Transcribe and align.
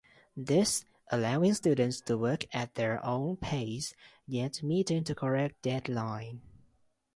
This 0.35 0.83
allowing 1.11 1.53
students 1.53 2.01
to 2.01 2.17
work 2.17 2.45
at 2.55 2.73
their 2.73 3.05
own 3.05 3.37
pace, 3.37 3.93
yet 4.25 4.63
meeting 4.63 5.03
the 5.03 5.13
correct 5.13 5.61
deadline. 5.61 6.41